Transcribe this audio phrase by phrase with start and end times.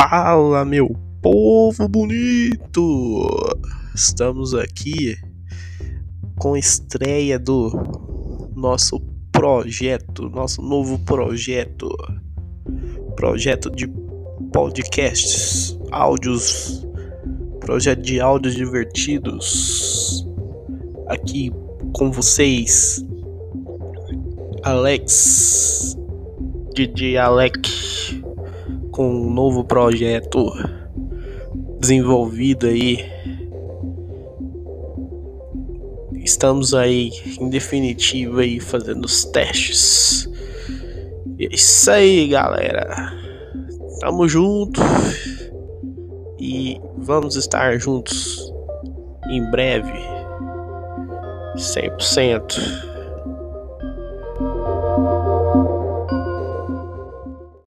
[0.00, 3.26] Fala, meu povo bonito!
[3.92, 5.16] Estamos aqui
[6.38, 7.72] com a estreia do
[8.54, 9.00] nosso
[9.32, 11.88] projeto, nosso novo projeto,
[13.16, 13.88] projeto de
[14.52, 16.86] podcasts, áudios,
[17.58, 20.24] projeto de áudios divertidos.
[21.08, 21.50] Aqui
[21.92, 23.04] com vocês,
[24.62, 25.96] Alex,
[26.72, 27.77] DJ Alex
[28.98, 30.52] com um novo projeto
[31.78, 32.98] desenvolvido aí.
[36.14, 40.28] Estamos aí em definitivo aí fazendo os testes.
[41.38, 43.16] E é isso aí, galera.
[44.00, 44.80] Tamo junto
[46.40, 48.52] e vamos estar juntos
[49.30, 49.92] em breve.
[51.54, 52.88] 100%.